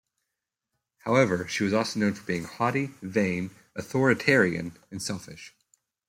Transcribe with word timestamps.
However, 1.01 1.47
she 1.47 1.63
was 1.63 1.73
also 1.73 1.99
known 1.99 2.15
for 2.15 2.23
being 2.25 2.45
haughty, 2.45 2.95
vain, 3.03 3.51
authoritarian 3.75 4.75
and 4.89 4.99
selfish. 4.99 5.53